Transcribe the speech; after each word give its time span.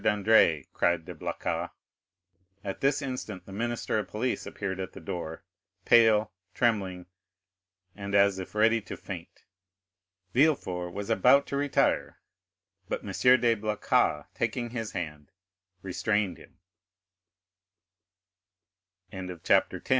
Dandré!" 0.01 0.65
cried 0.73 1.05
de 1.05 1.13
Blacas. 1.13 1.69
At 2.63 2.81
this 2.81 3.03
instant 3.03 3.45
the 3.45 3.51
minister 3.51 3.99
of 3.99 4.07
police 4.07 4.47
appeared 4.47 4.79
at 4.79 4.93
the 4.93 4.99
door, 4.99 5.43
pale, 5.85 6.31
trembling, 6.55 7.05
and 7.95 8.15
as 8.15 8.39
if 8.39 8.55
ready 8.55 8.81
to 8.81 8.97
faint. 8.97 9.43
Villefort 10.33 10.89
was 10.91 11.11
about 11.11 11.45
to 11.45 11.55
retire, 11.55 12.17
but 12.89 13.01
M. 13.03 13.11
de 13.11 13.55
Blacas, 13.55 14.25
taking 14.33 14.71
his 14.71 14.93
hand, 14.93 15.29
restrained 15.83 16.39
him. 16.39 16.55
Chapter 19.11 19.19
11. 19.19 19.27
The 19.27 19.33
Corsican 19.35 19.57
Ogre 19.57 19.59
At 19.61 19.69
the 19.69 19.81
si 19.85 19.89